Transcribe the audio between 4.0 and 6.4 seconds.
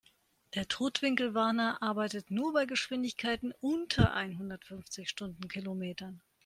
einhundertfünfzig Stundenkilometern.